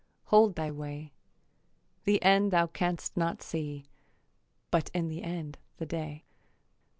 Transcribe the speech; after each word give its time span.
Hold 0.33 0.55
thy 0.55 0.71
way. 0.71 1.13
The 2.05 2.19
end 2.23 2.49
thou 2.49 2.65
canst 2.65 3.15
not 3.15 3.43
see, 3.43 3.85
But 4.71 4.89
in 4.95 5.09
the 5.09 5.21
end 5.21 5.59
the 5.77 5.85
day. 5.85 6.23